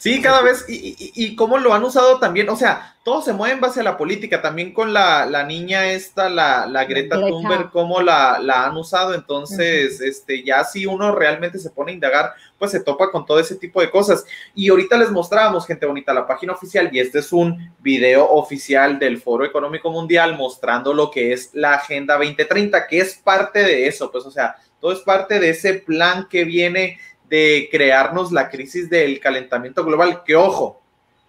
[0.04, 3.32] Sí, cada vez, y, y, y cómo lo han usado también, o sea, todo se
[3.32, 7.16] mueve en base a la política, también con la, la niña esta, la, la Greta
[7.16, 7.30] Greta.
[7.30, 11.96] Thunberg, cómo la, la han usado, entonces, este, ya si uno realmente se pone a
[11.96, 14.26] indagar, pues se topa con todo ese tipo de cosas.
[14.54, 19.00] Y ahorita les mostrábamos, gente bonita, la página oficial, y este es un video oficial
[19.00, 23.88] del Foro Económico Mundial mostrando lo que es la Agenda 2030, que es parte de
[23.88, 27.00] eso, pues, o sea, todo es parte de ese plan que viene
[27.34, 30.80] de crearnos la crisis del calentamiento global, que ojo,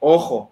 [0.01, 0.51] ojo,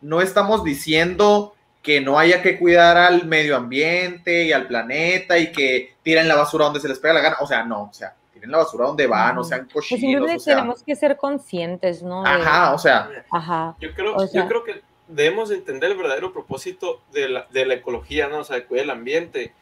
[0.00, 1.52] no estamos diciendo
[1.82, 6.36] que no haya que cuidar al medio ambiente y al planeta y que tiren la
[6.36, 8.86] basura donde se les pega la gana, o sea, no, o sea, tiren la basura
[8.86, 12.22] donde van, no sean Pues cochinos, simplemente o sea, tenemos que ser conscientes, ¿no?
[12.22, 13.74] De- ajá, o sea, Ajá.
[13.80, 17.48] Yo creo, O sea- yo creo que debemos de entender el verdadero propósito de la,
[17.50, 18.38] de la ecología, ¿no?
[18.38, 19.52] O sea, de cuidar el ambiente,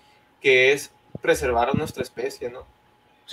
[0.43, 0.93] que es
[1.23, 2.67] preservar a nuestra especie, ¿no?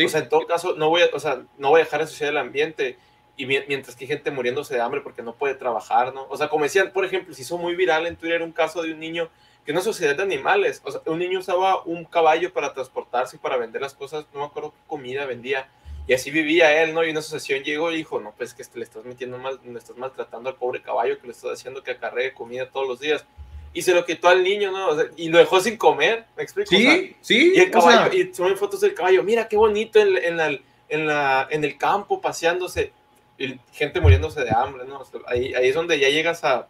[0.06, 2.06] O sea, en todo caso, no voy a, o sea, no voy a dejar de
[2.06, 2.98] ensuciar el ambiente
[3.36, 6.26] y mi- mientras que hay gente muriéndose de hambre porque no puede trabajar, ¿no?
[6.30, 8.94] O sea, como decían, por ejemplo, se hizo muy viral en Twitter un caso de
[8.94, 9.30] un niño
[9.66, 13.40] que es sociedad de animales, o sea, un niño usaba un caballo para transportarse y
[13.40, 15.70] para vender las cosas, no me acuerdo qué comida vendía,
[16.08, 17.04] y así vivía él, ¿no?
[17.06, 19.96] Y una asociación llegó y dijo, no, pues que le estás metiendo mal, le estás
[19.96, 23.26] maltratando al pobre caballo que le estás haciendo que acarree comida todos los días.
[23.74, 24.90] Y se lo quitó al niño, ¿no?
[24.90, 26.76] O sea, y lo dejó sin comer, ¿me explico?
[26.76, 29.48] O sea, sí, sí, y el o sea, caballo, y suben fotos del caballo, mira
[29.48, 32.92] qué bonito en, en, la, en, la, en el campo paseándose,
[33.38, 35.00] y gente muriéndose de hambre, ¿no?
[35.00, 36.68] O sea, ahí, ahí es donde ya llegas a,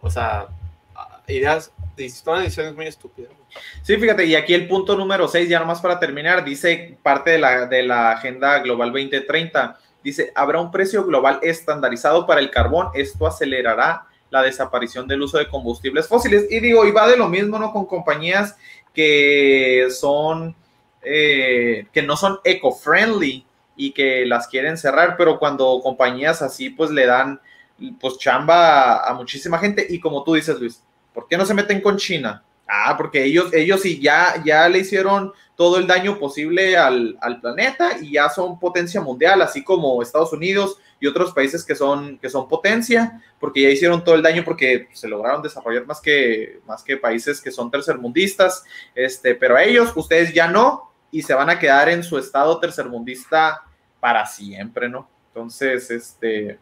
[0.00, 0.48] o sea,
[0.94, 1.72] a ideas,
[2.22, 3.32] son decisiones muy estúpidas.
[3.82, 7.38] Sí, fíjate, y aquí el punto número 6, ya nomás para terminar, dice parte de
[7.38, 12.90] la, de la Agenda Global 2030, dice, habrá un precio global estandarizado para el carbón,
[12.94, 16.46] esto acelerará la desaparición del uso de combustibles fósiles.
[16.50, 17.72] Y digo, y va de lo mismo, ¿no?
[17.72, 18.56] Con compañías
[18.92, 20.54] que son,
[21.02, 23.44] eh, que no son eco-friendly
[23.76, 27.40] y que las quieren cerrar, pero cuando compañías así, pues le dan,
[28.00, 29.86] pues chamba a, a muchísima gente.
[29.88, 32.42] Y como tú dices, Luis, ¿por qué no se meten con China?
[32.68, 37.40] Ah, porque ellos, ellos sí ya, ya le hicieron todo el daño posible al, al,
[37.40, 42.18] planeta y ya son potencia mundial, así como Estados Unidos y otros países que son,
[42.18, 46.60] que son potencia, porque ya hicieron todo el daño porque se lograron desarrollar más que,
[46.66, 51.50] más que países que son tercermundistas, este, pero ellos, ustedes ya no, y se van
[51.50, 53.62] a quedar en su estado tercermundista
[54.00, 55.08] para siempre, ¿no?
[55.28, 56.58] Entonces, este,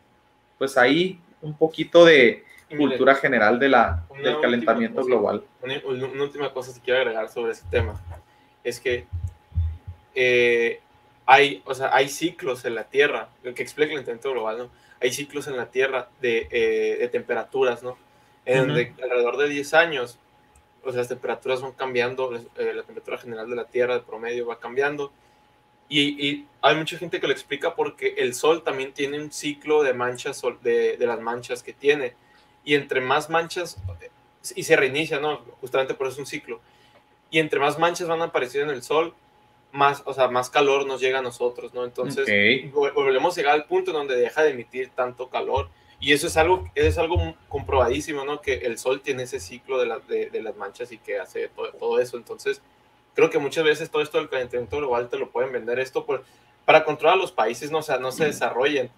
[0.58, 2.44] pues ahí un poquito de,
[2.76, 5.44] cultura general de la, del calentamiento cosa, global.
[5.62, 7.94] Una, una, última cosa que quiero agregar sobre ese tema
[8.64, 9.06] es que
[10.14, 10.80] eh,
[11.26, 14.70] hay, o sea, hay ciclos en la Tierra, lo que explica el calentamiento global, ¿no?
[15.00, 17.96] Hay ciclos en la Tierra de, eh, de temperaturas, ¿no?
[18.44, 18.66] En uh -huh.
[18.66, 20.18] donde alrededor de 10 años,
[20.82, 24.46] o sea, las temperaturas van cambiando, eh, la temperatura general de la Tierra, de promedio,
[24.46, 25.12] va cambiando.
[25.88, 29.82] Y, y, hay mucha gente que lo explica porque el Sol también tiene un ciclo
[29.82, 32.14] de manchas, de, de las manchas que tiene
[32.64, 33.76] y entre más manchas,
[34.56, 35.38] y se reinicia, ¿no?
[35.60, 36.60] Justamente por eso es un ciclo,
[37.30, 39.14] y entre más manchas van a aparecer en el sol,
[39.74, 41.84] más, o sea, más calor nos llega a nosotros, ¿no?
[41.84, 42.70] Entonces, okay.
[42.70, 46.70] volvemos a llegar al punto donde deja de emitir tanto calor, y eso es algo,
[46.76, 48.40] es algo comprobadísimo, ¿no?
[48.40, 51.48] Que el sol tiene ese ciclo de, la, de, de las manchas y que hace
[51.48, 52.62] todo, todo, eso, entonces,
[53.14, 56.24] creo que muchas veces todo esto del calentamiento global te lo pueden vender esto por,
[56.64, 57.78] para controlar a los países, ¿no?
[57.78, 58.92] O sea, no se desarrollen,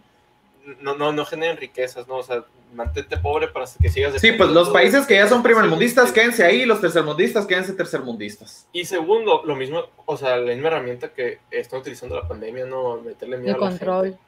[0.80, 2.16] no, no, no generen riquezas, ¿no?
[2.16, 4.20] O sea, mantente pobre para que sigas.
[4.20, 8.66] Sí, pues los países que ya son primermundistas, quédense ahí, los tercermundistas, quédense tercermundistas.
[8.72, 13.00] Y segundo, lo mismo, o sea, la misma herramienta que están utilizando la pandemia, ¿no?
[13.00, 14.04] Meterle miedo de a la control.
[14.04, 14.18] gente.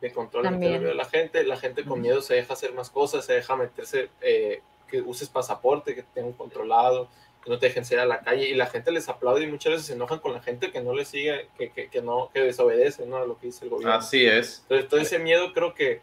[0.00, 0.60] De control, También.
[0.72, 1.44] meterle miedo a la gente.
[1.44, 5.28] La gente con miedo se deja hacer más cosas, se deja meterse, eh, que uses
[5.28, 7.08] pasaporte, que te tengan controlado,
[7.44, 8.48] que no te dejen salir a la calle.
[8.48, 10.94] Y la gente les aplaude y muchas veces se enojan con la gente que no
[10.94, 13.16] le sigue, que, que, que no, que desobedece, ¿no?
[13.18, 13.94] A lo que dice el gobierno.
[13.94, 14.60] Así es.
[14.62, 16.00] Entonces, todo ese miedo creo que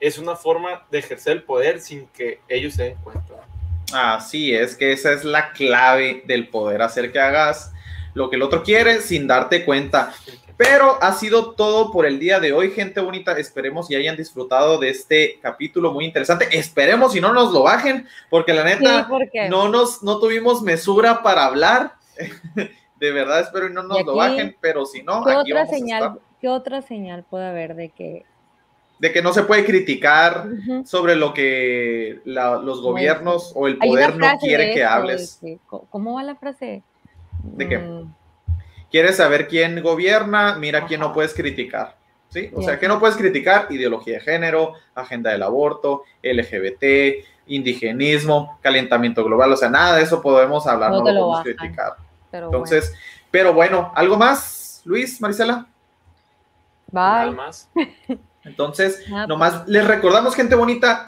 [0.00, 3.34] es una forma de ejercer el poder sin que ellos se den cuenta.
[3.92, 7.72] Así es, que esa es la clave del poder, hacer que hagas
[8.14, 10.12] lo que el otro quiere sin darte cuenta.
[10.58, 13.38] Pero ha sido todo por el día de hoy, gente bonita.
[13.38, 16.48] Esperemos y hayan disfrutado de este capítulo muy interesante.
[16.50, 19.48] Esperemos y no nos lo bajen, porque la neta sí, porque...
[19.48, 21.92] no nos no tuvimos mesura para hablar.
[22.98, 25.52] de verdad espero y no nos y aquí, lo bajen, pero si no, ¿qué aquí
[25.52, 26.20] otra vamos señal, a estar.
[26.40, 28.24] ¿Qué otra señal puede haber de que
[28.98, 30.84] de que no se puede criticar uh -huh.
[30.84, 35.38] sobre lo que la, los gobiernos bueno, o el poder no quiere que hables.
[35.40, 36.82] Que, ¿Cómo va la frase?
[37.44, 37.78] ¿De qué?
[37.78, 38.12] Mm.
[38.90, 40.56] ¿Quieres saber quién gobierna?
[40.58, 40.88] Mira Ajá.
[40.88, 41.96] quién no puedes criticar.
[42.30, 42.50] ¿Sí?
[42.54, 49.24] O sea, que no puedes criticar ideología de género, agenda del aborto, LGBT, indigenismo, calentamiento
[49.24, 51.96] global, o sea, nada de eso podemos hablar, no, no lo podemos criticar.
[52.30, 53.28] Pero Entonces, bueno.
[53.30, 55.66] pero bueno, ¿algo más, Luis, Marisela?
[56.90, 57.02] Bye.
[57.02, 57.70] Nada más.
[58.44, 61.06] Entonces, nomás les recordamos, gente bonita,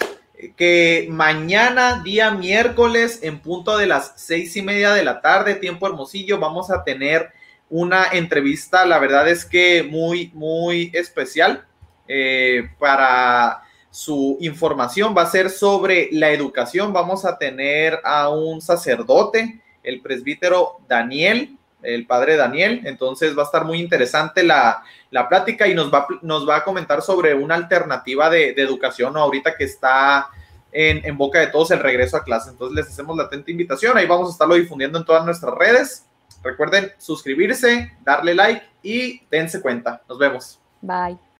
[0.56, 5.86] que mañana, día miércoles, en punto de las seis y media de la tarde, tiempo
[5.86, 7.30] hermosillo, vamos a tener
[7.70, 11.64] una entrevista, la verdad es que muy, muy especial
[12.08, 15.14] eh, para su información.
[15.16, 16.92] Va a ser sobre la educación.
[16.92, 22.82] Vamos a tener a un sacerdote, el presbítero Daniel, el padre Daniel.
[22.84, 26.64] Entonces va a estar muy interesante la, la plática y nos va, nos va a
[26.64, 29.20] comentar sobre una alternativa de, de educación ¿no?
[29.20, 30.28] ahorita que está
[30.72, 32.50] en, en, boca de todos el regreso a clase.
[32.50, 33.96] Entonces les hacemos la atenta invitación.
[33.96, 36.09] Ahí vamos a estarlo difundiendo en todas nuestras redes.
[36.42, 40.02] Recuerden suscribirse, darle like y dense cuenta.
[40.08, 40.60] Nos vemos.
[40.80, 41.18] Bye.